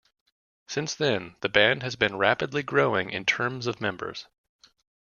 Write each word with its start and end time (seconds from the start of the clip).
Since 0.65 0.95
then, 0.95 1.35
the 1.41 1.47
band 1.49 1.83
has 1.83 1.95
been 1.95 2.15
rapidly 2.17 2.63
growing 2.63 3.11
in 3.11 3.23
terms 3.23 3.67
of 3.67 3.79
members. 3.79 4.25